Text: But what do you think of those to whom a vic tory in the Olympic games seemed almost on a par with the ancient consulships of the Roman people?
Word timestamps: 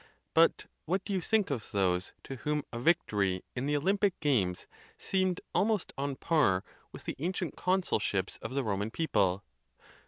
But 0.33 0.65
what 0.85 1.05
do 1.05 1.13
you 1.13 1.21
think 1.21 1.51
of 1.51 1.69
those 1.71 2.11
to 2.23 2.37
whom 2.37 2.63
a 2.73 2.79
vic 2.79 3.05
tory 3.05 3.43
in 3.55 3.67
the 3.67 3.77
Olympic 3.77 4.19
games 4.19 4.65
seemed 4.97 5.41
almost 5.53 5.93
on 5.95 6.09
a 6.13 6.15
par 6.15 6.63
with 6.91 7.03
the 7.03 7.15
ancient 7.19 7.55
consulships 7.55 8.37
of 8.37 8.55
the 8.55 8.63
Roman 8.63 8.89
people? 8.89 9.43